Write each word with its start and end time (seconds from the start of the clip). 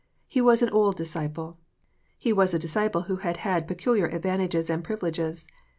He 0.27 0.41
was 0.41 0.63
an 0.63 0.69
old 0.71 0.97
disciple. 0.97 1.59
Ho 2.27 2.33
was 2.33 2.55
a 2.55 2.57
disciple 2.57 3.01
who 3.01 3.17
had 3.17 3.37
had 3.37 3.67
peculiar 3.67 4.07
advantages 4.07 4.67
and 4.67 4.83
privileges. 4.83 5.47